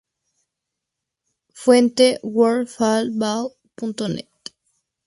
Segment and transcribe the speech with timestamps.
[1.53, 4.31] Fuente: "worldfootball.net"